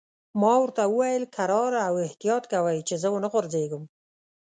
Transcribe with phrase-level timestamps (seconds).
[0.41, 3.83] ما ورته وویل: کرار او احتیاط کوئ، چې زه و نه غورځېږم.